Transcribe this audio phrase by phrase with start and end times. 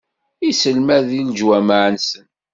[0.49, 2.25] Isselmad di leǧwameɛ-nsen.